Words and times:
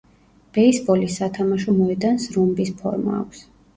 ბეისბოლის 0.57 1.17
სათამაშო 1.21 1.75
მოედანს 1.81 2.25
რომბის 2.39 2.73
ფორმა 2.81 3.15
აქვს. 3.23 3.45